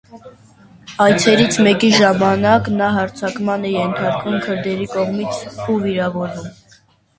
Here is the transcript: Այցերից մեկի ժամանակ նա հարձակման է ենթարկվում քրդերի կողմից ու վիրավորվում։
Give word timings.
Այցերից 1.03 1.59
մեկի 1.67 1.89
ժամանակ 1.97 2.71
նա 2.79 2.89
հարձակման 2.97 3.69
է 3.71 3.75
ենթարկվում 3.75 4.41
քրդերի 4.49 4.91
կողմից 4.97 5.47
ու 5.69 5.79
վիրավորվում։ 5.87 6.53